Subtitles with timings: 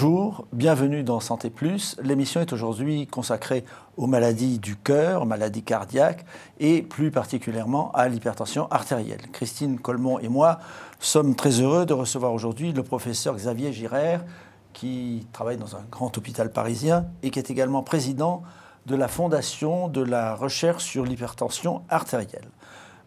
[0.00, 1.96] Bonjour, bienvenue dans Santé Plus.
[2.00, 3.64] L'émission est aujourd'hui consacrée
[3.96, 6.24] aux maladies du cœur, maladies cardiaques
[6.60, 9.22] et plus particulièrement à l'hypertension artérielle.
[9.32, 10.60] Christine Colmont et moi
[11.00, 14.20] sommes très heureux de recevoir aujourd'hui le professeur Xavier Girard
[14.72, 18.44] qui travaille dans un grand hôpital parisien et qui est également président
[18.86, 22.46] de la Fondation de la recherche sur l'hypertension artérielle.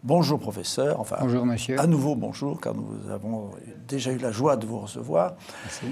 [0.03, 0.99] Bonjour professeur.
[0.99, 1.79] Enfin, bonjour monsieur.
[1.79, 3.51] À nouveau bonjour car nous avons
[3.87, 5.35] déjà eu la joie de vous recevoir.
[5.63, 5.85] Merci.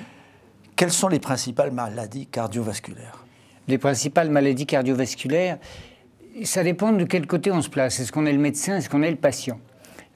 [0.79, 3.25] Quelles sont les principales maladies cardiovasculaires
[3.67, 5.57] Les principales maladies cardiovasculaires,
[6.45, 7.99] ça dépend de quel côté on se place.
[7.99, 9.59] Est-ce qu'on est le médecin, est-ce qu'on est le patient?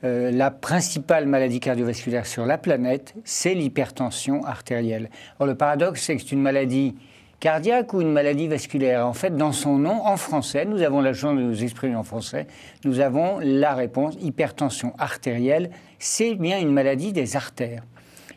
[0.05, 5.09] Euh, la principale maladie cardiovasculaire sur la planète, c'est l'hypertension artérielle.
[5.41, 6.95] Le paradoxe, c'est que c'est une maladie
[7.41, 9.05] cardiaque ou une maladie vasculaire.
[9.05, 12.03] En fait, dans son nom, en français, nous avons la chance de nous exprimer en
[12.03, 12.47] français,
[12.85, 17.83] nous avons la réponse hypertension artérielle, c'est bien une maladie des artères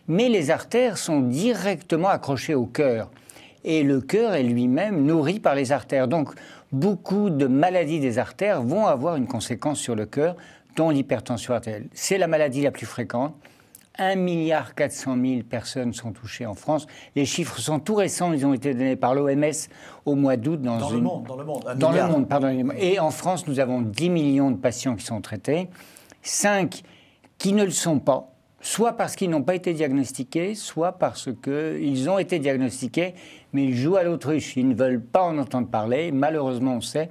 [0.09, 3.11] mais les artères sont directement accrochées au cœur.
[3.65, 6.07] Et le cœur est lui-même nourri par les artères.
[6.07, 6.31] Donc,
[6.73, 10.37] beaucoup de maladies des artères vont avoir une conséquence sur le cœur,
[10.77, 11.89] dont l'hypertension artérielle.
[11.93, 13.35] C'est la maladie la plus fréquente.
[13.99, 16.87] 1 milliard 400 000 personnes sont touchées en France.
[17.15, 19.53] Les chiffres sont tout récents, ils ont été donnés par l'OMS
[20.05, 21.27] au mois d'août dans, dans, le monde.
[21.27, 22.69] Dans le monde, dans le monde pardon.
[22.79, 25.69] Et en France, nous avons 10 millions de patients qui sont traités,
[26.23, 26.83] 5
[27.39, 28.36] qui ne le sont pas,
[28.67, 33.15] soit parce qu'ils n'ont pas été diagnostiqués, soit parce qu'ils ont été diagnostiqués,
[33.53, 36.11] mais ils jouent à l'autruche, ils ne veulent pas en entendre parler.
[36.11, 37.11] Malheureusement, on sait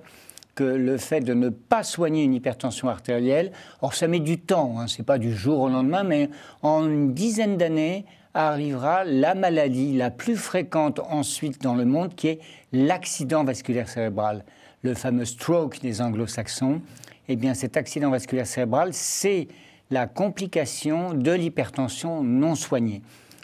[0.53, 4.75] que le fait de ne pas soigner une hypertension artérielle, or ça met du temps,
[4.77, 6.29] hein, ce n'est pas du jour au lendemain, mais
[6.61, 12.27] en une dizaine d'années arrivera la maladie la plus fréquente ensuite dans le monde, qui
[12.27, 12.39] est
[12.73, 14.43] l'accident vasculaire cérébral,
[14.81, 16.81] le fameux stroke des anglo-saxons.
[17.29, 19.47] Eh bien, cet accident vasculaire cérébral, c'est
[19.89, 23.01] la complication de l'hypertension non soignée.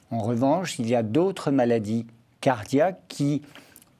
[0.09, 2.05] En revanche, il y a d'autres maladies
[2.41, 3.41] cardiaques qui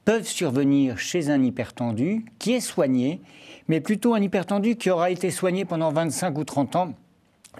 [0.04, 3.20] peuvent survenir chez un hypertendu qui est soigné,
[3.68, 6.94] mais plutôt un hypertendu qui aura été soigné pendant 25 ou 30 ans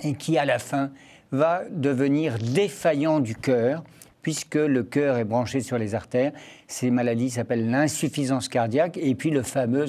[0.02, 0.90] et qui, à la fin,
[1.30, 3.84] va devenir défaillant du cœur,
[4.22, 6.32] puisque le cœur est branché sur les artères.
[6.66, 9.86] Ces maladies s'appellent l'insuffisance cardiaque et puis le fameux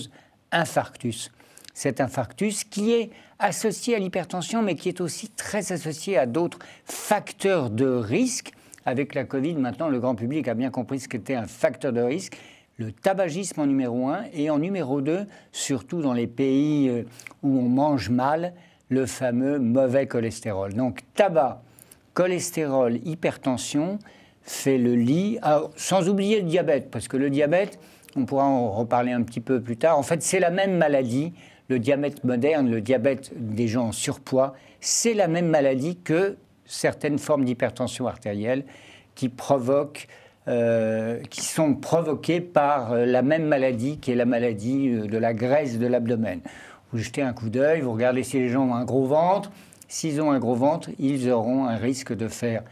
[0.52, 1.32] infarctus.
[1.74, 6.60] Cet infarctus qui est associé à l'hypertension, mais qui est aussi très associé à d'autres
[6.86, 8.54] facteurs de risque.
[8.86, 12.02] Avec la Covid, maintenant, le grand public a bien compris ce qu'était un facteur de
[12.02, 12.38] risque.
[12.78, 17.04] Le tabagisme en numéro un et en numéro deux, surtout dans les pays euh,
[17.44, 18.54] où on mange mal,
[18.90, 20.74] le fameux mauvais cholestérol.
[20.74, 21.62] Donc tabac,
[22.14, 24.00] cholestérol, hypertension
[24.44, 27.80] fait le lit, ah, sans oublier le diabète, parce que le diabète,
[28.16, 31.34] on pourra en reparler un petit peu plus tard, en fait c'est la même maladie
[31.70, 37.20] le diabète moderne, le diabète des gens en surpoids, c'est la même maladie que certaines
[37.20, 38.66] formes d'hypertension artérielle
[39.16, 40.08] qui provoquent
[40.50, 45.18] euh, qui sont provoquées par euh, la même maladie qui est la maladie euh, de
[45.18, 46.42] la graisse de l'abdomen.
[46.92, 49.52] Vous jetez un coup d'œil, vous regardez si les gens ont un gros ventre.
[49.88, 52.64] S'ils ont un gros ventre, ils auront un risque de faire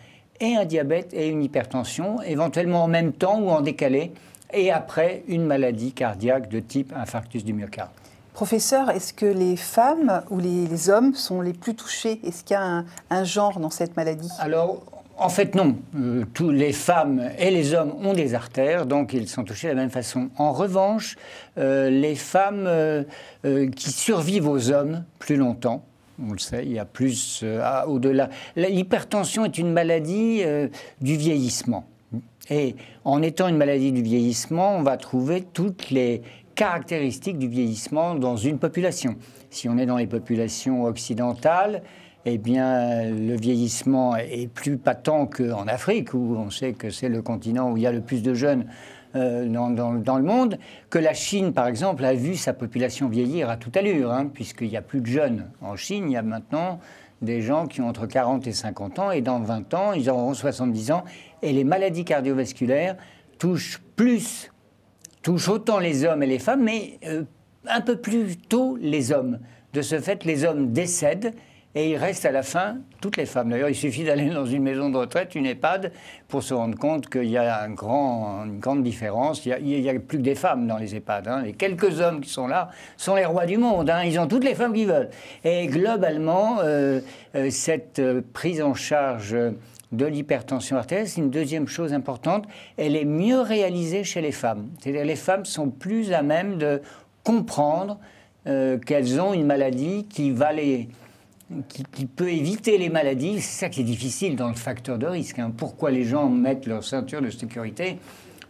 [0.42, 4.12] et un diabète et une hypertension, éventuellement en même temps ou en décalé,
[4.54, 8.01] et après une maladie cardiaque de type infarctus du myocarde.
[8.42, 12.20] Professeur, est-ce que les femmes ou les, hommes sont les plus touchés?
[12.24, 14.32] Est-ce qu'il y a un, genre dans cette maladie?
[14.40, 14.82] Alors,
[15.16, 15.76] en fait, non.
[15.96, 19.74] Euh, tous les femmes et les hommes ont des artères, donc ils sont touchés de
[19.74, 20.32] la même façon.
[20.38, 21.18] En revanche,
[21.60, 23.04] euh, les femmes euh,
[23.44, 25.84] qui survivent aux hommes plus longtemps,
[26.20, 27.46] on le sait, il y a plus
[27.86, 28.30] au-delà.
[28.56, 30.42] L'hypertension est une maladie
[31.00, 31.86] du vieillissement.
[32.50, 32.76] Et
[33.06, 36.24] en étant une maladie du vieillissement, on va trouver toutes les
[36.56, 39.16] caractéristiques du vieillissement dans une population.
[39.50, 41.82] Si on est dans les populations occidentales,
[42.26, 47.22] eh bien, le vieillissement est plus patent qu'en Afrique, où on sait que c'est le
[47.22, 48.66] continent où il y a le plus de jeunes
[49.16, 50.58] euh, dans, le monde,
[50.90, 54.70] que la Chine, par exemple, a vu sa population vieillir à toute allure, hein, puisqu'il
[54.70, 55.50] n'y a plus de jeunes.
[55.62, 56.80] En Chine, il y a maintenant
[57.22, 60.34] des gens qui ont entre 40 et 50 ans, et dans 20 ans, ils auront
[60.34, 61.04] 70 ans,
[61.42, 62.96] et les maladies cardiovasculaires
[63.38, 64.51] touchent plus
[65.22, 67.24] touche autant les hommes et les femmes, mais euh,
[67.68, 69.40] un peu plus tôt les hommes.
[69.74, 71.34] De ce fait, les hommes décèdent
[71.74, 73.50] et il reste à la fin toutes les femmes.
[73.50, 75.94] D'ailleurs, il suffit d'aller dans une maison de retraite, une EHPAD,
[76.28, 79.46] pour se rendre compte qu'il y a une grande différence.
[79.46, 81.28] Il n'y a, plus que des femmes dans les EHPAD.
[81.30, 81.44] Hein.
[81.46, 83.90] Les quelques hommes qui sont là sont les rois du monde.
[83.90, 84.04] Hein.
[84.04, 85.10] Ils ont toutes les femmes qu'ils veulent.
[85.46, 87.00] Et globalement, euh,
[87.36, 88.02] euh, cette
[88.34, 89.36] prise en charge
[89.92, 92.46] de l'hypertension artérielle, c'est une deuxième chose importante,
[92.78, 94.70] elle est mieux réalisée chez les femmes.
[94.80, 96.82] C'est-à-dire les femmes sont plus à même de
[97.24, 98.00] comprendre
[98.48, 100.90] euh, qu'elles ont une maladie qui va les
[101.68, 103.42] qui, peut éviter les maladies.
[103.42, 105.40] C'est ça qui est difficile dans le facteur de risque.
[105.40, 105.52] Hein.
[105.56, 107.98] Pourquoi les gens mettent leur ceinture de sécurité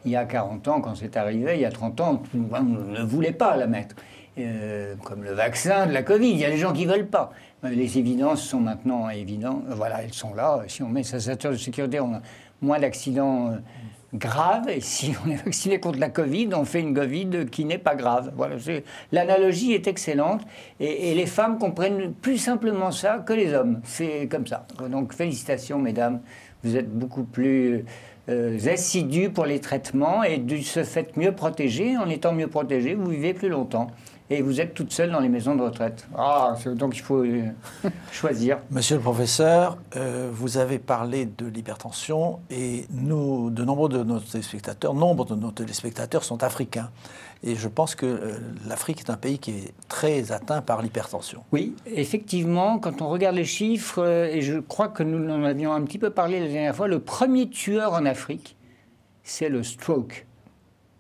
[0.05, 2.23] Il y a 40 ans, quand c'est arrivé, il y a 30 ans,
[2.53, 3.95] on ne voulait pas la mettre.
[4.37, 7.07] Euh, comme le vaccin de la Covid, il y a des gens qui ne veulent
[7.07, 7.33] pas.
[7.63, 9.63] Les évidences sont maintenant évidentes.
[9.69, 10.63] Voilà, elles sont là.
[10.67, 12.21] Si on met sa ceinture de sécurité, on a
[12.59, 13.57] moins d'accidents euh,
[14.15, 14.67] grave.
[14.69, 17.95] Et si on est vacciné contre la Covid, on fait une Covid qui n'est pas
[17.95, 18.33] grave.
[18.35, 18.55] Voilà,
[19.11, 20.41] l'analogie est excellente
[20.79, 23.81] et, les femmes comprennent plus simplement ça que les hommes.
[23.83, 24.65] C'est comme ça.
[24.89, 26.19] Donc félicitations, mesdames.
[26.63, 27.85] Vous êtes beaucoup plus
[28.29, 31.97] euh, assidus pour les traitements et de ce fait mieux protégés.
[31.97, 33.87] En étant mieux protégés, vous vivez plus longtemps
[34.31, 36.07] et vous êtes toute seule dans les maisons de retraite.
[36.18, 37.50] Ah, donc il faut euh,
[38.13, 38.60] choisir.
[38.72, 44.19] Monsieur le professeur, euh, vous avez parlé de l'hypertension et nous, de nombreux de nos
[44.19, 46.92] téléspectateurs, nombre de nos téléspectateurs sont africains.
[47.44, 48.38] Et je pense que euh,
[48.69, 51.44] l'Afrique est un pays qui est très atteint par l'hypertension.
[51.51, 55.81] Oui, effectivement, quand on regarde les chiffres, et je crois que nous en avions un
[55.81, 58.56] petit peu parlé la dernière fois, le premier tueur en Afrique,
[59.24, 60.25] c'est le stroke.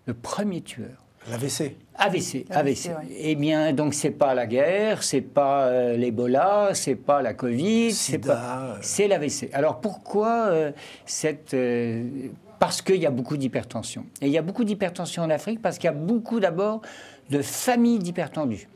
[0.05, 1.00] Le premier tueur.
[1.29, 1.75] L'AVC.
[1.95, 2.89] AVC, AVC.
[3.15, 7.91] Eh bien, donc c'est pas la guerre, c'est pas euh, l'Ebola, c'est pas la Covid,
[7.93, 9.49] c'est pas, c'est l'AVC.
[9.53, 10.71] Alors pourquoi euh,
[11.05, 14.05] cette euh, parce qu'il y a beaucoup d'hypertension.
[14.21, 16.81] Et il y a beaucoup d'hypertension en Afrique parce qu'il y a beaucoup d'abord
[17.29, 18.67] de familles d'hypertendus.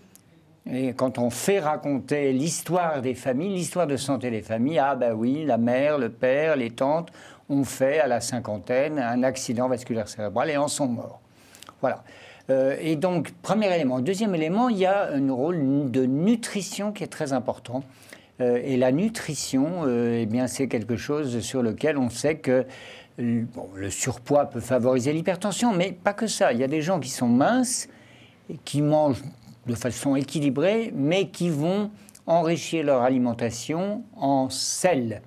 [0.67, 5.13] Et quand on fait raconter l'histoire des familles, l'histoire de santé des familles, ah ben
[5.13, 7.09] oui, la mère, le père, les tantes
[7.49, 11.21] ont fait à la cinquantaine un accident vasculaire cérébral et en sont morts.
[11.81, 12.03] Voilà.
[12.49, 13.99] Euh, et donc, premier élément.
[13.99, 17.83] Deuxième élément, il y a un rôle de nutrition qui est très important.
[18.41, 22.65] Euh, et la nutrition, euh, eh bien, c'est quelque chose sur lequel on sait que
[23.17, 26.51] le surpoids peut favoriser l'hypertension, mais pas que ça.
[26.51, 27.87] Il y a des gens qui sont minces,
[28.65, 29.23] qui mangent
[29.65, 31.91] de façon équilibrée, mais qui vont
[32.27, 35.21] enrichir leur alimentation en sel.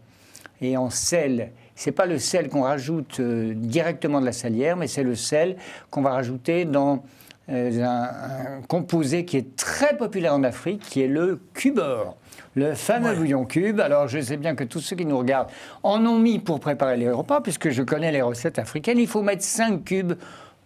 [0.61, 4.89] Et en sel, c'est pas le sel qu'on rajoute euh, directement de la salière, mais
[4.89, 5.57] c'est le sel
[5.91, 7.05] qu'on va rajouter dans
[7.51, 12.17] euh, un, composé qui est très populaire en Afrique, qui est le cubor.
[12.57, 13.79] Le fameux bouillon cube.
[13.79, 15.51] Alors, je sais bien que tous ceux qui nous regardent
[15.85, 18.99] en ont mis pour préparer les repas, puisque je connais les recettes africaines.
[18.99, 20.15] Il faut mettre 5 cubes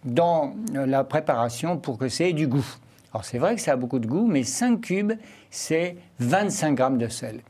[0.03, 2.65] dans euh, la préparation pour que ça ait du goût.
[3.13, 5.13] Alors, c'est vrai que ça a beaucoup de goût, mais 5 cubes,
[5.51, 7.41] c'est 25 grammes de sel.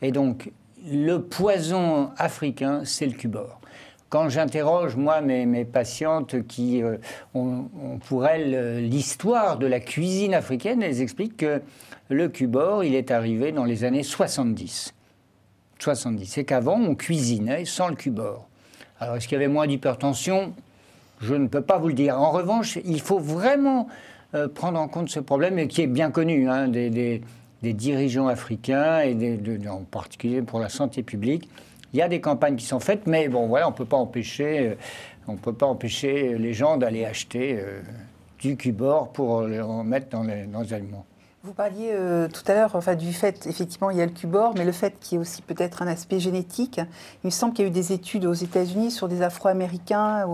[0.00, 0.50] Et donc,
[0.90, 3.60] le poison africain, c'est le cubor.
[4.08, 6.96] Quand j'interroge, moi, mes, patientes qui euh,
[7.34, 7.66] ont,
[8.08, 11.62] pour elles l'histoire de la cuisine africaine, elles expliquent que
[12.08, 14.94] le cubor, il est arrivé dans les années 70.
[15.78, 16.26] 70.
[16.26, 18.48] C'est qu'avant, on cuisinait sans le cubor.
[18.98, 20.54] Alors, est-ce qu'il y avait moins d'hypertension?
[21.20, 22.20] Je ne peux pas vous le dire.
[22.20, 23.86] En revanche, il faut vraiment
[24.34, 27.22] euh, prendre en compte ce problème, qui est bien connu hein, des
[27.62, 29.16] dirigeants africains, et
[29.68, 31.48] en particulier pour la santé publique.
[31.92, 33.96] Il y a des campagnes qui sont faites, mais bon, voilà, on ne peut pas
[33.96, 34.76] empêcher,
[35.26, 37.80] on peut pas empêcher les gens d'aller acheter euh,
[38.38, 41.04] du cubor pour le mettre dans les, dans les aliments.
[41.42, 44.52] Vous parliez euh, tout à l'heure enfin, du fait, effectivement, il y a le cubor,
[44.58, 46.82] mais le fait qu'il y ait aussi peut-être un aspect génétique.
[47.24, 50.26] Il me semble qu'il y a eu des études aux États-Unis sur des Afro-Américains,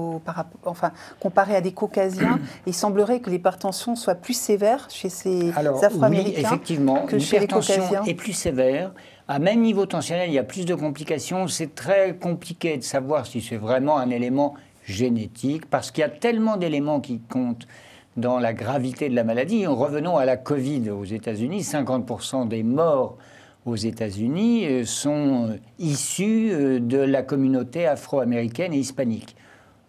[0.65, 0.91] enfin,
[1.21, 2.41] comparés à des Caucasiens.
[2.67, 8.03] il semblerait que l'hypertension soit plus sévère chez ces Afro-Américains effectivement, que chez les Caucasiens.
[8.03, 8.93] est plus sévère.
[9.29, 11.47] À même niveau tensionnel, il y a plus de complications.
[11.47, 14.55] C'est très compliqué de savoir si c'est vraiment un élément
[14.85, 17.69] génétique, parce qu'il y a tellement d'éléments qui comptent
[18.17, 19.67] dans la gravité de la maladie.
[19.67, 21.61] Revenons à la Covid aux États-Unis.
[21.61, 23.19] 50% des morts
[23.67, 29.37] aux États-Unis euh, sont euh, issus euh, de la communauté afro-américaine et hispanique.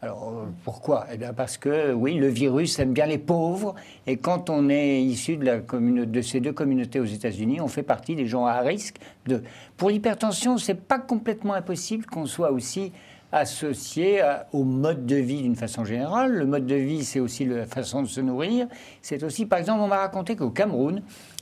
[0.01, 1.07] Alors pourquoi?
[1.12, 3.74] Eh bien parce que oui, le virus aime bien les pauvres
[4.05, 8.27] et quand on est issu de, ces deux communautés aux États-Unis, on fait partie des
[8.27, 9.41] gens à risque de.
[9.75, 12.91] Pour l'hypertension, c'est pas complètement impossible qu'on soit aussi
[13.31, 14.22] associé
[14.53, 16.31] au mode de vie d'une façon générale.
[16.31, 18.67] Le mode de vie, c'est aussi la façon de se nourrir.
[19.01, 21.01] C'est aussi, par exemple, on m'a raconté qu'au Cameroun,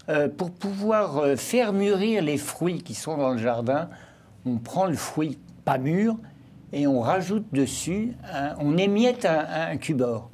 [0.09, 3.89] euh, pour pouvoir euh, faire mûrir les fruits qui sont dans le jardin,
[4.45, 6.15] on prend le fruit pas mûr
[6.73, 8.13] et on rajoute dessus,
[8.59, 10.29] on émiette un, un cubor.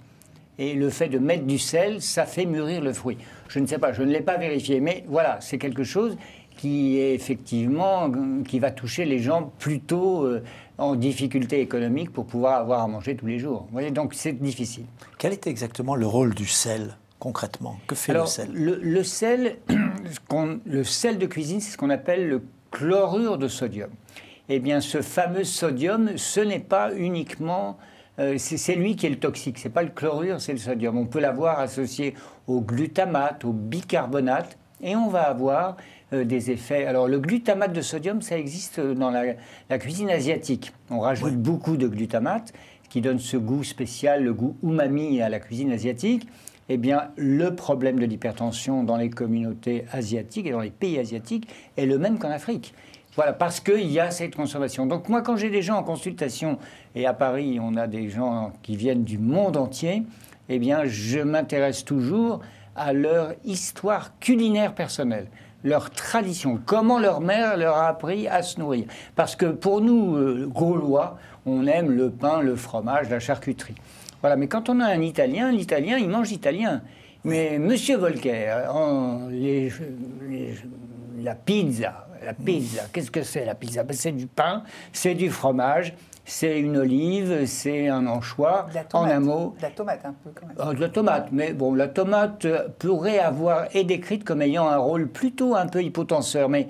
[0.58, 3.18] Et le fait de mettre du sel, ça fait mûrir le fruit.
[3.48, 6.18] Je ne sais pas, je ne l'ai pas vérifié, mais voilà, c'est quelque chose
[6.58, 8.12] qui est effectivement
[8.48, 10.44] qui va toucher les gens plutôt euh,
[10.82, 13.62] en difficulté économique pour pouvoir avoir à manger tous les jours.
[13.68, 14.86] Vous voyez, donc c'est difficile.
[15.20, 17.78] Quel était exactement le rôle du sel concrètement?
[17.86, 18.50] Que fait le sel?
[18.52, 19.58] le, sel,
[20.66, 23.92] le sel de cuisine, c'est ce qu'on appelle le chlorure de sodium.
[24.50, 27.78] Eh bien, ce fameux sodium, ce n'est pas uniquement
[28.20, 30.98] euh, c'est lui qui est le toxique, c'est pas le chlorure, c'est le sodium.
[30.98, 32.16] On peut l'avoir associé
[32.48, 35.78] au glutamate, au bicarbonate, et on va avoir
[36.14, 36.86] euh, des effets.
[36.86, 40.74] Alors le glutamate de sodium, ça existe dans la, cuisine asiatique.
[40.90, 42.54] On rajoute beaucoup de glutamate,
[42.90, 46.28] qui donne ce goût spécial, le goût umami à la cuisine asiatique.
[46.70, 51.48] Eh bien, le problème de l'hypertension dans les communautés asiatiques et dans les pays asiatiques
[51.78, 52.74] est le même qu'en Afrique.
[53.16, 54.86] Voilà, parce qu'il y a cette consommation.
[54.86, 56.58] Donc moi, quand j'ai des gens en consultation,
[56.96, 60.04] et à Paris, on a des gens qui viennent du monde entier,
[60.48, 62.42] eh bien, je m'intéresse toujours
[62.76, 65.28] à leur histoire culinaire personnelle,
[65.64, 68.86] leur tradition, comment leur mère leur a appris à se nourrir.
[69.16, 73.76] Parce que pour nous, euh, Gaulois, on aime le pain, le fromage, la charcuterie.
[74.22, 76.82] Voilà, mais quand on a un Italien, l'Italien, il mange italien.
[77.24, 78.66] Mais Monsieur Volcker,
[81.20, 83.84] la pizza, la pizza, qu'est-ce que c'est la pizza?
[83.84, 85.94] Ben, C'est du pain, c'est du fromage,
[86.26, 89.56] c'est une olive, c'est un anchois, en un mot.
[89.58, 90.56] De la tomate un peu quand même.
[90.60, 92.48] Ah, de la tomate, mais bon, la tomate
[92.80, 96.68] pourrait avoir, est décrite comme ayant un rôle plutôt un peu hypotenseur, mais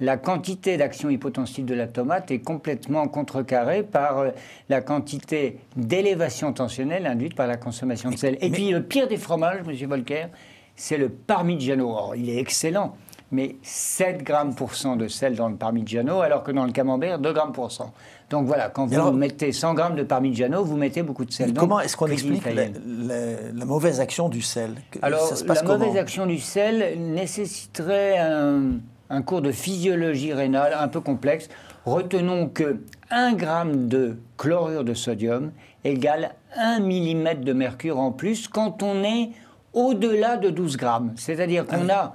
[0.00, 4.30] la quantité d'action hypotensive de la tomate est complètement contrecarrée par euh,
[4.68, 8.36] la quantité d'élévation tensionnelle induite par la consommation de sel.
[8.40, 9.88] Et puis le pire des fromages, M.
[9.88, 10.26] Volcker,
[10.74, 12.14] c'est le parmigiano.
[12.16, 12.96] il est excellent,
[13.34, 17.18] mais 7 grammes pour cent de sel dans le parmigiano, alors que dans le camembert,
[17.18, 17.92] 2 grammes pour cent.
[18.30, 21.52] Donc voilà, quand vous mettez 100 grammes de parmigiano, vous mettez beaucoup de sel.
[21.52, 24.76] comment est-ce qu'on explique la, mauvaise action du sel?
[25.02, 28.78] Alors, la mauvaise action du sel nécessiterait un
[29.10, 31.48] un cours de physiologie rénale un peu complexe.
[31.84, 35.52] Retenons que 1 gramme de chlorure de sodium
[35.84, 39.30] égale 1 mm de mercure en plus quand on est
[39.72, 41.12] au-delà de 12 grammes.
[41.16, 42.14] C'est-à-dire qu'on a,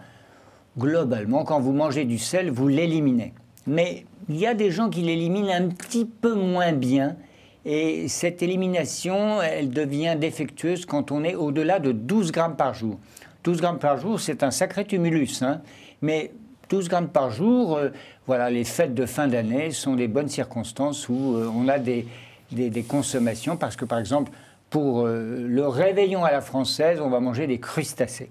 [0.79, 3.33] globalement, quand vous mangez du sel, vous l'éliminez.
[3.67, 7.17] Mais il y a des gens qui l'éliminent un petit peu moins bien.
[7.65, 12.97] Et cette élimination, elle devient défectueuse quand on est au-delà de 12 grammes par jour.
[13.43, 15.41] 12 grammes par jour, c'est un sacré tumulus.
[15.41, 15.61] Hein.
[16.01, 16.31] Mais
[16.69, 17.89] 12 grammes par jour, euh,
[18.27, 22.05] voilà, les fêtes de fin d'année sont des bonnes circonstances où euh, on a des,
[22.51, 24.31] des, consommations, parce que par exemple,
[24.69, 28.29] pour euh, le réveillon à la française, on va manger des crustacés.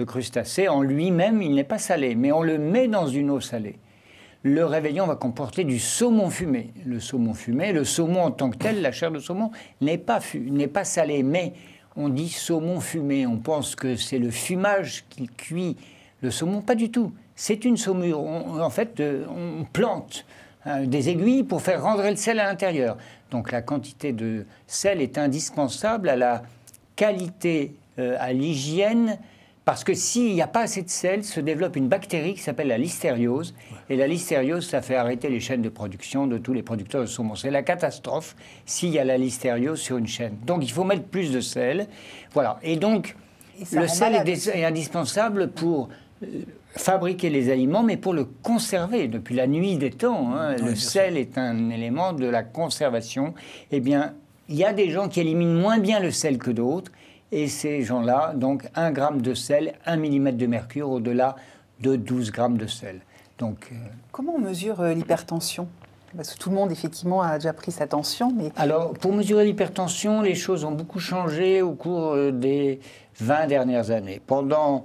[0.00, 3.40] Le crustacé, en lui-même, il n'est pas salé, mais on le met dans une eau
[3.40, 3.76] salée.
[4.42, 6.72] Le réveillon va comporter du saumon fumé.
[6.86, 9.50] Le saumon fumé, le saumon en tant que tel, la chair de saumon,
[9.82, 11.52] n'est pas, n'est pas salée, mais
[11.96, 13.26] on dit saumon fumé.
[13.26, 15.76] On pense que c'est le fumage qui cuit
[16.22, 16.62] le saumon.
[16.62, 18.20] Pas du tout c'est une saumure.
[18.20, 20.26] en fait, euh, on plante
[20.66, 22.98] hein, des aiguilles pour faire rentrer le sel à l'intérieur.
[23.30, 26.42] Donc la quantité de sel est indispensable à la
[26.96, 29.18] qualité, euh, à l'hygiène,
[29.70, 32.66] parce que s'il n'y a pas assez de sel, se développe une bactérie qui s'appelle
[32.66, 33.54] la listériose.
[33.88, 37.06] Et la listériose, ça fait arrêter les chaînes de production de tous les producteurs de
[37.06, 37.36] saumon.
[37.36, 38.34] C'est la catastrophe
[38.66, 40.34] s'il y a la listériose sur une chaîne.
[40.44, 41.86] Donc il faut mettre plus de sel.
[42.34, 42.58] Voilà.
[42.64, 43.14] Et donc,
[43.70, 45.88] le sel est, indispensable pour
[46.24, 46.26] euh,
[46.74, 50.34] fabriquer les aliments, mais pour le conserver depuis la nuit des temps.
[50.34, 50.56] Hein.
[50.56, 53.34] le sel est un élément de la conservation.
[53.70, 54.14] Eh bien,
[54.48, 56.90] il y a des gens qui éliminent moins bien le sel que d'autres,
[57.32, 61.36] et ces gens-là, donc 1 gramme de sel, 1 mm de mercure au-delà
[61.80, 63.00] de 12 grammes de sel.
[63.38, 63.76] Donc, euh,
[64.12, 65.68] Comment on mesure euh, l'hypertension?
[66.16, 68.32] Parce que tout le monde, effectivement, a déjà pris sa tension.
[68.32, 68.50] Mais...
[68.56, 72.80] Alors, pour mesurer l'hypertension, les choses ont beaucoup changé au cours euh, des
[73.20, 74.20] 20 dernières années.
[74.26, 74.84] Pendant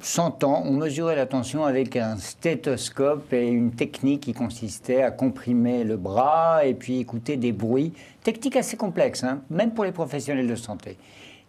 [0.00, 5.10] 100 ans, on mesurait la tension avec un stéthoscope et une technique qui consistait à
[5.10, 7.92] comprimer le bras et puis écouter des bruits.
[8.22, 10.96] Technique assez complexe, hein, même pour les professionnels de santé,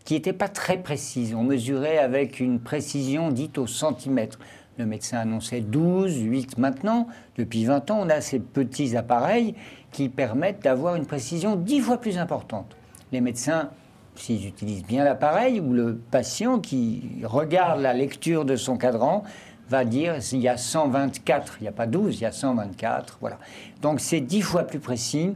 [0.07, 1.35] qui n'était pas très précise.
[1.35, 4.39] On mesurait avec une précision dite au centimètre.
[4.77, 7.09] Le médecin annonçait 12, 8 maintenant.
[7.37, 9.53] Depuis 20 ans, on a ces petits appareils
[9.91, 12.77] qui permettent d'avoir une précision 10 fois plus importante.
[13.11, 13.69] Les médecins
[14.15, 19.25] s'ils utilisent bien l'appareil, ou le patient qui regarde la lecture de son cadran
[19.69, 23.17] va dire s'il y a 124, il n'y a pas 12, il y a 124,
[23.19, 23.39] voilà.
[23.81, 25.35] Donc c'est 10 fois plus précis.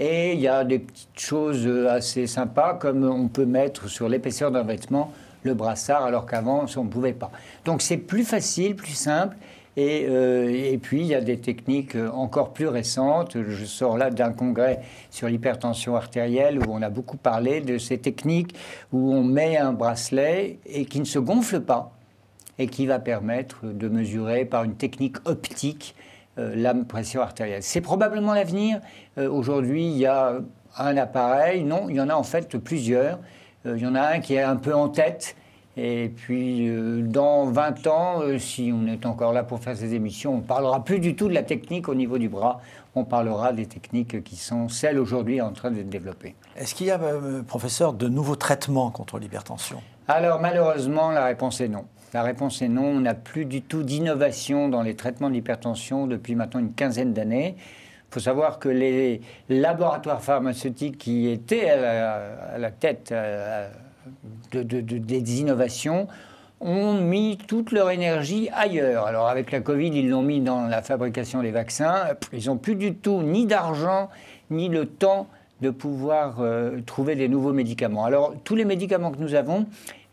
[0.00, 4.52] Et il y a des petites choses assez sympas, comme on peut mettre sur l'épaisseur
[4.52, 5.12] d'un vêtement
[5.42, 7.32] le brassard, alors qu'avant, on ne pouvait pas.
[7.64, 9.36] Donc c'est plus facile, plus simple.
[9.76, 13.36] Euh, et, puis, il y a des techniques euh, encore plus récentes.
[13.40, 17.98] Je sors là d'un congrès sur l'hypertension artérielle où on a beaucoup parlé de ces
[17.98, 18.56] techniques
[18.92, 21.92] où on met un bracelet et qui ne se gonfle pas
[22.58, 26.07] et qui va permettre de mesurer par une technique optique euh,
[26.38, 27.62] la pression artérielle.
[27.62, 28.80] C'est probablement l'avenir.
[29.16, 30.34] Aujourd'hui, il y a
[30.76, 31.64] un appareil.
[31.64, 33.18] Non, il y en a en fait plusieurs.
[33.64, 35.36] il y en a un qui est un peu en tête
[35.80, 39.94] et puis, euh, dans 20 ans, euh, si on est encore là pour faire ces
[39.94, 42.60] émissions, on ne parlera plus du tout de la technique au niveau du bras.
[42.96, 46.34] On parlera des techniques qui sont celles aujourd'hui en train de développer.
[46.56, 49.80] Est-ce qu'il y a, euh, professeur, de nouveaux traitements contre l'hypertension?
[50.08, 51.84] Alors, malheureusement, la réponse est non.
[52.14, 52.84] La réponse est non.
[52.84, 57.12] On n'a plus du tout d'innovation dans les traitements de l'hypertension depuis maintenant une quinzaine
[57.12, 57.56] d'années.
[57.58, 63.68] Il faut savoir que les laboratoires pharmaceutiques qui étaient à la, tête euh,
[64.54, 66.08] des innovations
[66.60, 69.06] ont mis toute leur énergie ailleurs.
[69.06, 72.06] Alors avec la Covid, ils l'ont mis dans la fabrication des vaccins.
[72.32, 74.08] Ils n'ont plus du tout ni d'argent,
[74.50, 75.28] ni le temps
[75.60, 78.06] de pouvoir euh, trouver des nouveaux médicaments.
[78.06, 79.66] Alors tous les médicaments que nous avons,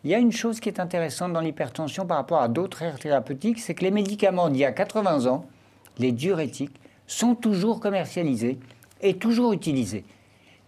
[0.06, 2.96] il y a une chose qui est intéressante dans l'hypertension par rapport à d'autres aires
[2.96, 5.44] thérapeutiques, c'est que les médicaments d'il y a 80 ans,
[5.98, 6.76] les diurétiques,
[7.08, 8.60] sont toujours commercialisés
[9.00, 10.04] et toujours utilisés.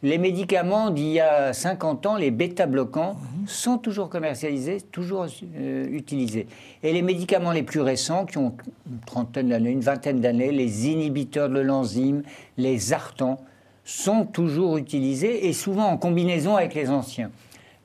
[0.03, 3.17] Les médicaments d'il y a 50 ans, les bêta-bloquants,
[3.47, 5.27] sont toujours commercialisés, toujours
[5.57, 6.49] euh, utilisés.
[6.83, 8.57] Et les médicaments les plus récents, qui ont
[8.91, 12.25] une trentaine d'années, une vingtaine d'années, les inhibiteurs de l'enzyme,
[12.57, 13.39] les artans,
[13.85, 17.31] sont toujours utilisés et souvent en combinaison avec les anciens.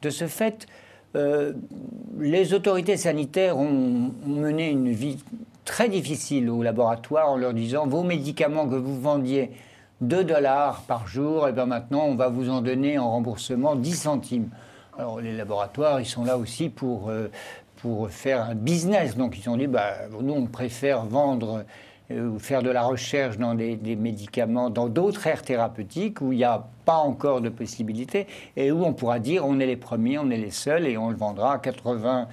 [0.01, 0.67] De ce fait,
[1.15, 1.53] euh,
[2.19, 5.23] les autorités sanitaires ont, mené une vie
[5.65, 9.51] très difficile au laboratoire en leur disant vos médicaments que vous vendiez
[10.01, 13.75] 2 dollars par jour, et eh bien maintenant on va vous en donner en remboursement
[13.75, 14.49] 10 centimes.
[14.97, 17.29] Alors les laboratoires, ils sont là aussi pour, euh,
[17.77, 19.15] pour faire un business.
[19.15, 21.63] Donc ils ont dit, bah, nous on préfère vendre
[22.11, 26.43] ou faire de la recherche dans des, médicaments, dans d'autres aires thérapeutiques où il n'y
[26.43, 30.29] a pas encore de possibilité et où on pourra dire on est les premiers, on
[30.29, 32.27] est les seuls et on le vendra à 80,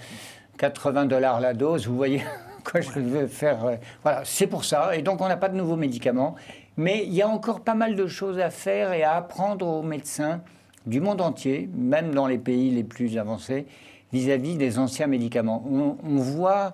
[0.59, 1.87] 80 dollars la dose.
[1.87, 2.23] Vous voyez
[2.65, 4.97] quoi je veux faire euh, Voilà, c'est pour ça.
[4.97, 6.35] Et donc on n'a pas de nouveaux médicaments.
[6.77, 9.83] Mais il y a encore pas mal de choses à faire et à apprendre aux
[9.83, 10.41] médecins
[10.87, 13.67] du monde entier, même dans les pays les plus avancés,
[14.13, 15.63] vis-à-vis des anciens médicaments.
[15.69, 16.73] On, voit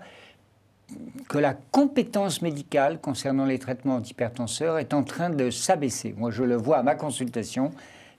[1.29, 6.15] que la compétence médicale concernant les traitements antihypertenseurs est en train de s'abaisser.
[6.17, 7.71] Moi, je le vois à ma consultation,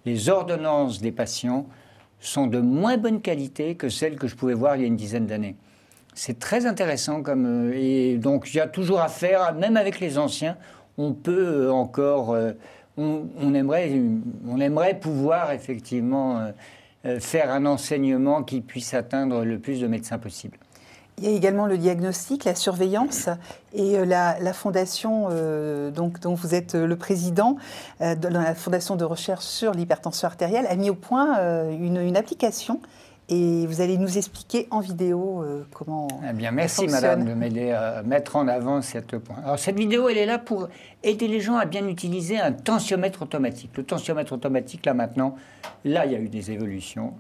[0.06, 1.66] les ordonnances des patients
[2.20, 4.96] sont de moins bonne qualité que celles que je pouvais voir il y a une
[4.96, 5.56] dizaine d'années.
[6.14, 10.00] C'est très intéressant comme euh, et donc il y a toujours à faire, même avec
[10.00, 10.58] les anciens,
[10.98, 12.54] on peut encore euh,
[12.98, 13.92] on, aimerait,
[14.48, 16.52] on aimerait pouvoir effectivement euh,
[17.06, 20.58] euh, faire un enseignement qui puisse atteindre le plus de médecins possible.
[21.20, 23.28] Il y a également le diagnostic, la surveillance
[23.74, 25.30] et euh, la, fondation
[25.92, 27.58] donc, dont vous êtes le président,
[28.00, 31.40] de la fondation de recherche sur l'hypertension artérielle, a mis au point
[31.72, 32.80] une, une application
[33.30, 36.08] et vous allez nous expliquer en vidéo euh, comment.
[36.28, 39.38] Eh bien, merci Madame de m'aider à mettre en avant cette point.
[39.44, 40.70] Alors cette vidéo, elle est là pour
[41.04, 43.72] aider les gens à bien utiliser un tensiomètre automatique.
[43.76, 45.36] Le tensiomètre automatique, là maintenant,
[45.84, 47.14] là il y a eu des évolutions.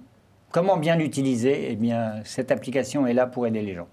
[0.51, 1.71] Comment bien l'utiliser?
[1.71, 1.77] Eh
[2.23, 3.87] cette application est là pour aider les gens.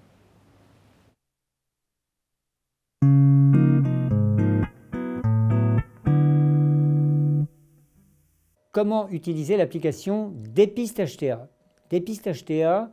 [8.70, 11.48] Comment utiliser l'application Dépiste HTA
[11.90, 12.90] Dépistage TA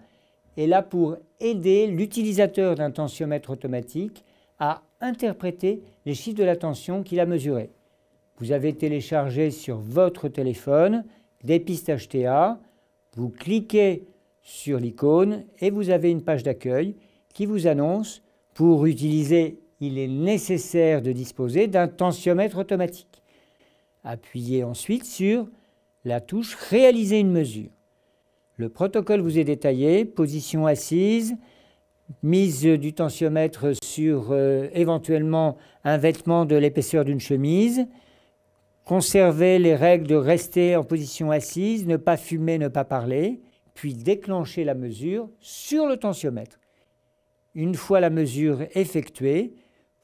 [0.58, 4.24] est là pour aider l'utilisateur d'un tensiomètre automatique
[4.60, 7.72] à interpréter les chiffres de la tension qu'il a mesurés.
[8.38, 11.04] Vous avez téléchargé sur votre téléphone
[11.44, 12.60] Dépistage TA,
[13.16, 14.08] vous cliquez
[14.42, 16.96] sur l'icône et vous avez une page d'accueil
[17.34, 23.22] qui vous annonce pour utiliser, il est nécessaire de disposer d'un tensiomètre automatique.
[24.04, 25.48] Appuyez ensuite sur
[26.06, 27.70] la touche Réaliser une mesure.
[28.58, 31.36] Le protocole vous est détaillé, position assise,
[32.24, 37.88] mise du tensiomètre sur euh, éventuellement un vêtement de l'épaisseur d'une chemise,
[38.86, 43.42] conservez les règles de rester en position assise, ne pas fumer, ne pas parler,
[43.74, 46.60] puis déclencher la mesure sur le tensiomètre.
[47.56, 49.54] Une fois la mesure effectuée,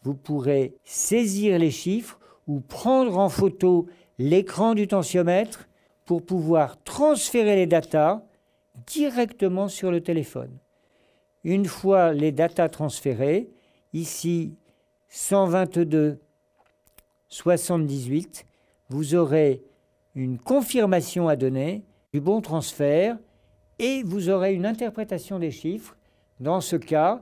[0.03, 3.87] vous pourrez saisir les chiffres ou prendre en photo
[4.17, 5.67] l'écran du tensiomètre
[6.05, 8.23] pour pouvoir transférer les datas
[8.87, 10.57] directement sur le téléphone.
[11.43, 13.49] Une fois les datas transférées,
[13.93, 14.55] ici
[15.09, 16.19] 122
[17.29, 18.46] 78,
[18.89, 19.63] vous aurez
[20.15, 23.17] une confirmation à donner du bon transfert
[23.79, 25.95] et vous aurez une interprétation des chiffres.
[26.39, 27.21] Dans ce cas,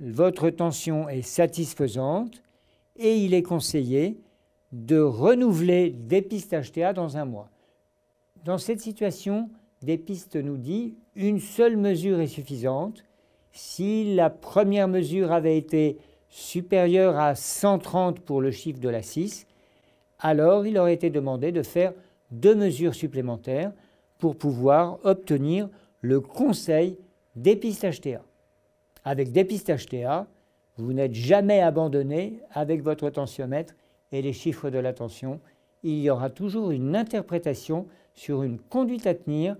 [0.00, 2.42] votre tension est satisfaisante
[2.96, 4.20] et il est conseillé
[4.72, 7.48] de renouveler des pistes HTA dans un mois.
[8.44, 9.48] Dans cette situation,
[9.82, 13.04] des pistes nous dit une seule mesure est suffisante.
[13.52, 19.46] Si la première mesure avait été supérieure à 130 pour le chiffre de la 6,
[20.18, 21.92] alors il aurait été demandé de faire
[22.30, 23.72] deux mesures supplémentaires
[24.18, 25.68] pour pouvoir obtenir
[26.00, 26.98] le conseil
[27.34, 28.22] dépistage TA.
[29.04, 30.26] Avec dépistage TA,
[30.76, 33.74] vous n'êtes jamais abandonné avec votre tensiomètre
[34.12, 35.40] et les chiffres de la tension.
[35.82, 39.56] Il y aura toujours une interprétation sur une conduite à tenir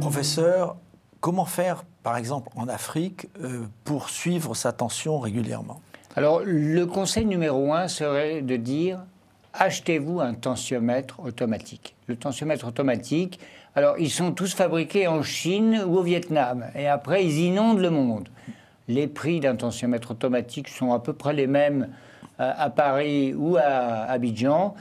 [0.00, 0.76] Professeur,
[1.20, 5.80] comment faire, par exemple, en Afrique, euh, pour suivre sa tension régulièrement?
[6.16, 9.00] Alors, le conseil numéro un serait de dire
[9.52, 11.96] achetez-vous un tensiomètre automatique.
[12.06, 13.40] Le tensiomètre automatique,
[13.74, 17.90] alors ils sont tous fabriqués en Chine ou au Vietnam, et après ils inondent le
[17.90, 18.28] monde.
[18.86, 21.88] Les prix d'un tensiomètre automatique sont à peu près les mêmes
[22.38, 24.76] euh, à Paris ou à Abidjan.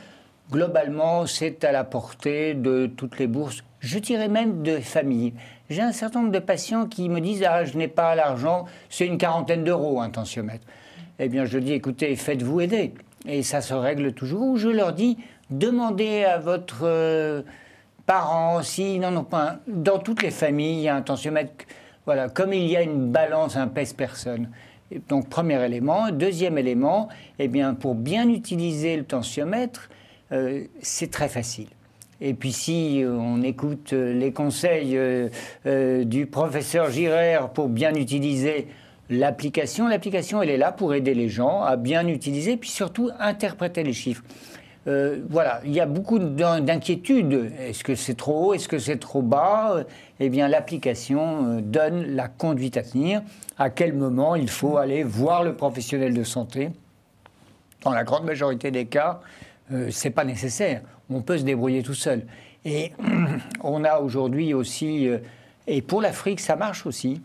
[0.51, 5.33] Globalement, c'est à la portée de toutes les bourses, je dirais même de familles.
[5.71, 9.07] J'ai un certain nombre de patients qui me disent Ah, je n'ai pas l'argent, c'est
[9.07, 10.67] une quarantaine d'euros un tensiomètre.
[11.19, 12.93] Eh bien, je dis Écoutez, faites-vous aider
[13.27, 14.41] et ça se règle toujours.
[14.41, 15.17] Ou je leur dis,
[15.49, 17.41] demandez à votre euh,
[18.05, 19.59] parent s'ils n'en ont pas.
[19.67, 21.65] Dans toutes les familles, il y a un tensiomètre.
[22.05, 24.49] Voilà, comme il y a une balance, un pèse-personne.
[25.07, 26.11] Donc, premier élément.
[26.11, 27.07] Deuxième élément,
[27.39, 29.89] eh bien, pour bien utiliser le tensiomètre,
[30.31, 31.67] euh, c'est très facile.
[32.21, 38.67] Et puis si on écoute les conseils euh, du professeur Girer pour bien utiliser
[39.09, 39.87] l'application.
[39.87, 43.93] L'application, elle est là pour aider les gens à bien utiliser, puis surtout interpréter les
[43.93, 44.23] chiffres.
[44.85, 47.53] Euh, voilà, il y a beaucoup d'inquiétudes.
[47.59, 48.53] Est-ce que c'est trop haut?
[48.53, 49.83] Est-ce que c'est trop bas?
[50.19, 53.21] Eh bien, l'application euh, donne la conduite à tenir.
[53.57, 56.71] À quel moment il faut aller voir le professionnel de santé?
[57.81, 59.21] Dans la grande majorité des cas,
[59.71, 60.81] euh, c'est pas nécessaire.
[61.09, 62.25] On peut se débrouiller tout seul.
[62.65, 62.91] Et
[63.61, 65.09] on a aujourd'hui aussi,
[65.67, 67.21] et pour l'Afrique, ça marche aussi.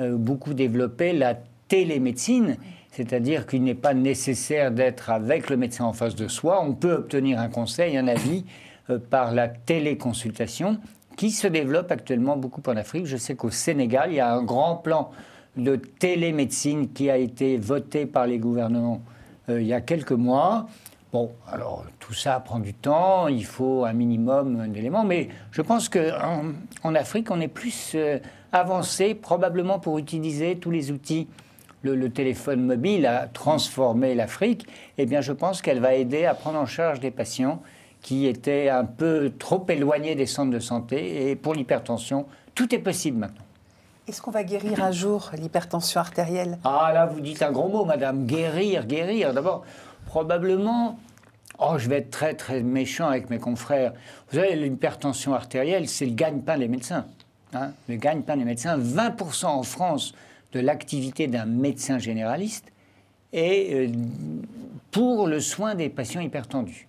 [0.00, 2.56] Euh, beaucoup développé la télémédecine,
[2.92, 6.62] c'est-à-dire qu'il n'est pas nécessaire d'être avec le médecin en face de soi.
[6.62, 8.44] On peut obtenir un conseil, un avis
[8.90, 10.78] euh, par la téléconsultation
[11.16, 13.06] qui se développe actuellement beaucoup en Afrique.
[13.06, 15.10] Je sais qu'au Sénégal, il y a un grand plan
[15.56, 19.02] de télémédecine qui a été voté par les gouvernements
[19.48, 20.68] euh, il y a quelques mois.
[21.12, 25.88] Bon, alors tout ça prend du temps, il faut un minimum d'éléments, mais je pense
[25.88, 26.42] qu'en
[26.84, 27.96] en, Afrique, on est plus
[28.52, 31.28] avancer probablement pour utiliser tous les outils.
[31.82, 34.66] Le, téléphone mobile a transformé l'Afrique,
[34.98, 37.62] eh bien je pense qu'elle va aider à prendre en charge des patients
[38.02, 41.30] qui étaient un peu trop éloignés des centres de santé.
[41.30, 43.44] Et pour l'hypertension, tout est possible maintenant.
[44.08, 46.58] Est-ce qu'on va guérir un jour l'hypertension artérielle?
[46.64, 48.26] Ah là, vous dites un gros mot, madame.
[48.26, 49.32] Guérir, guérir.
[49.32, 49.64] D'abord,
[50.06, 50.98] probablement,
[51.58, 53.92] oh, je vais être très très méchant avec mes confrères.
[54.30, 57.06] Vous savez, l'hypertension artérielle, c'est le gagne-pain des médecins
[57.54, 60.14] hein, le gagne-pain des médecins, 20% en France
[60.52, 62.72] de l'activité d'un médecin généraliste
[63.32, 63.92] est euh,
[64.90, 66.86] pour le soin des patients hypertendus.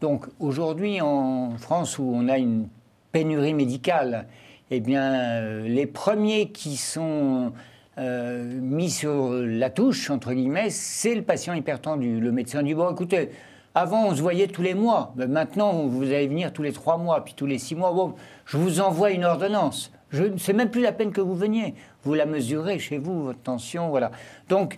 [0.00, 2.68] Donc aujourd'hui en France où on a une
[3.12, 4.26] pénurie médicale,
[4.70, 7.52] eh bien euh, les premiers qui sont
[7.98, 12.20] euh, mis sur la touche, entre guillemets, c'est le patient hypertendu.
[12.20, 13.30] Le médecin dit, bon écoutez,
[13.74, 15.12] avant, on se voyait tous les mois.
[15.16, 17.92] Mais maintenant, vous allez venir tous les trois mois, puis tous les six mois.
[17.92, 19.92] Bon, je vous envoie une ordonnance.
[20.10, 21.74] Je ne sais même plus la peine que vous veniez.
[22.02, 24.10] Vous la mesurez chez vous, votre tension, voilà.
[24.48, 24.76] Donc,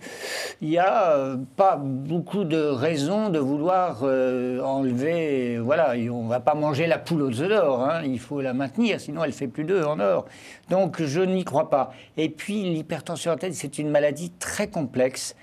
[0.61, 5.57] il n'y a euh, pas beaucoup de raisons de vouloir euh, enlever.
[5.57, 7.81] Voilà, on ne va pas manger la poule aux œufs d'or.
[7.81, 8.03] Hein.
[8.05, 10.25] il faut la maintenir, sinon elle fait plus d'œufs en or.
[10.69, 11.93] Donc, je n'y crois pas.
[12.15, 15.35] Et puis, l'hypertension artérielle, c'est une maladie très complexe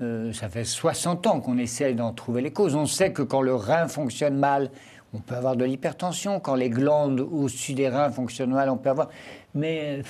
[0.00, 2.74] euh, ça fait 60 ans qu'on essaie d'en trouver les causes.
[2.74, 4.70] On sait que quand le rein fonctionne mal,
[5.14, 6.40] on peut avoir de l'hypertension.
[6.40, 9.08] Quand les glandes au-dessus des reins fonctionnent mal, on peut avoir.
[9.54, 10.02] Mais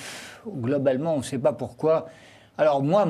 [0.47, 2.07] globalement, on ne sait pas pourquoi.
[2.55, 3.07] Alors moi,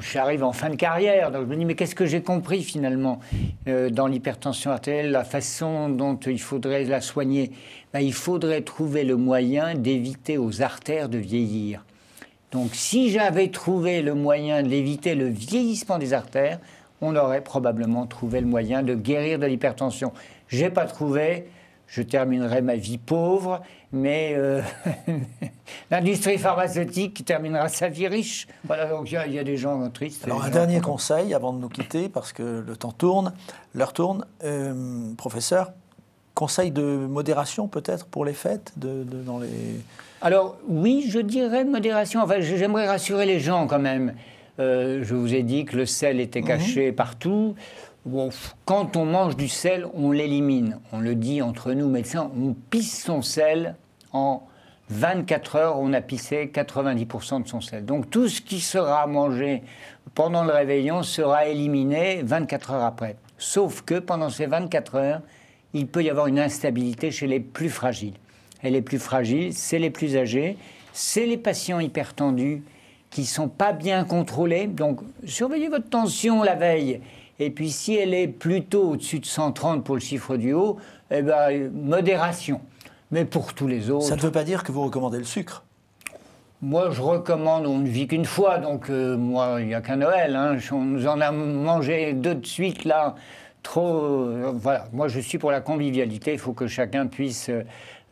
[0.00, 3.20] j'arrive en fin de carrière, donc je me dis, mais qu'est-ce que j'ai compris finalement
[3.68, 7.52] euh, dans l'hypertension artérielle, la façon dont il faudrait la soigner?
[7.92, 11.84] Ben, Il faudrait trouver le moyen d'éviter aux artères de vieillir.
[12.52, 16.60] Donc si j'avais trouvé le moyen d'éviter le vieillissement des artères,
[17.00, 20.12] on aurait probablement trouvé le moyen de guérir de l'hypertension.
[20.48, 21.48] Je n'ai pas trouvé,
[21.86, 24.60] je terminerai ma vie pauvre, mais euh,
[25.90, 28.46] l'industrie pharmaceutique terminera sa vie riche.
[28.64, 30.24] Voilà, donc il y, a des gens tristes.
[30.26, 33.32] Alors un dernier conseil avant de nous quitter, parce que le temps tourne,
[33.74, 34.26] l'heure tourne.
[34.44, 35.72] Euh, professeur,
[36.34, 39.80] conseil de modération peut-être pour les fêtes de, dans les...
[40.24, 42.20] Alors oui, je dirais modération.
[42.22, 44.14] Enfin, j'aimerais rassurer les gens quand même.
[44.60, 46.94] Euh, je vous ai dit que le sel était caché mhm.
[46.94, 47.56] partout.
[48.06, 48.30] Bon,
[48.64, 50.78] quand on mange du sel, on l'élimine.
[50.92, 53.74] On le dit entre nous médecins, on pisse son sel
[54.12, 54.44] en
[54.90, 57.84] 24 heures, on a pissé 90% de son sel.
[57.84, 59.64] Donc tout ce qui sera mangé
[60.14, 63.16] pendant le réveillon sera éliminé 24 heures après.
[63.38, 65.20] Sauf que pendant ces 24 heures,
[65.74, 68.14] il peut y avoir une instabilité chez les plus fragiles
[68.62, 70.56] et les plus fragiles, c'est les plus âgés,
[70.92, 72.62] c'est les patients hypertendus
[73.10, 74.66] qui sont pas bien contrôlés.
[74.66, 77.00] Donc, surveillez votre tension la veille.
[77.38, 80.78] Et puis, si elle est plutôt au-dessus de 130 pour le chiffre du haut,
[81.10, 82.60] eh ben, modération.
[83.10, 84.06] Mais pour tous les autres.
[84.06, 85.64] Ça ne veut pas dire que vous recommandez le sucre
[86.64, 89.96] moi, je recommande, on ne vit qu'une fois, donc euh, moi, il n'y a qu'un
[89.96, 90.36] Noël.
[90.36, 90.58] Hein.
[90.70, 93.16] On nous en a mangé deux de suite, là.
[93.64, 93.96] Trop.
[93.96, 94.86] Euh, voilà.
[94.92, 96.32] Moi, je suis pour la convivialité.
[96.32, 97.50] Il faut que chacun puisse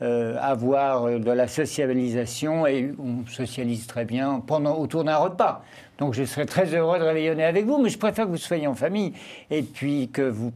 [0.02, 5.62] euh, avoir de la socialisation et on socialise très bien pendant, autour d'un repas.
[5.98, 8.66] Donc, je serais très heureux de réveillonner avec vous, mais je préfère que vous soyez
[8.66, 9.12] en famille
[9.50, 10.52] et puis que vous,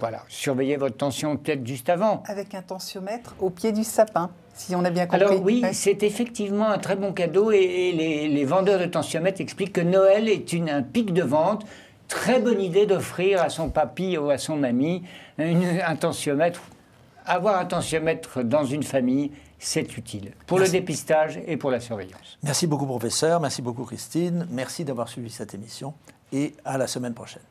[0.00, 2.22] voilà, surveillez votre tension peut-être juste avant.
[2.26, 5.26] Avec un tensiomètre au pied du sapin si on a bien compris.
[5.26, 9.82] Alors oui, c'est effectivement un très bon cadeau et, les, vendeurs de tensiomètres expliquent que
[9.82, 11.66] Noël est une, un pic de vente.
[12.08, 15.02] Très bonne idée d'offrir à son papy ou à son mamie
[15.38, 16.62] un tensiomètre.
[17.26, 22.38] Avoir un tensiomètre dans une famille, c'est utile pour le dépistage et pour la surveillance.
[22.42, 25.94] Merci beaucoup professeur, merci beaucoup Christine, merci d'avoir suivi cette émission
[26.32, 27.42] et à la semaine prochaine.